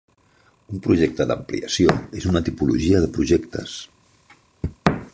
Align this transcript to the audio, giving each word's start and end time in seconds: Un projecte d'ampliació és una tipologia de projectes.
Un 0.77 0.81
projecte 0.85 1.27
d'ampliació 1.31 1.95
és 2.21 2.27
una 2.31 2.43
tipologia 2.49 3.05
de 3.05 3.13
projectes. 3.19 3.79